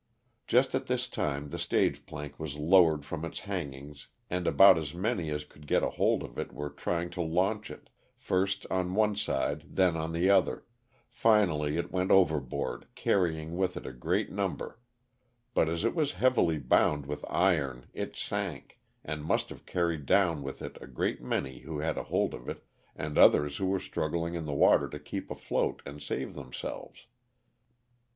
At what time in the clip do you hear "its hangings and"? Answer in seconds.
3.23-4.47